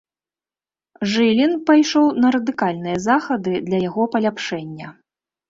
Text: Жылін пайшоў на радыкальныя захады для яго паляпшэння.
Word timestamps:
Жылін 1.11 1.53
пайшоў 1.67 2.07
на 2.23 2.27
радыкальныя 2.37 2.97
захады 3.09 3.53
для 3.69 3.83
яго 3.87 4.03
паляпшэння. 4.17 4.87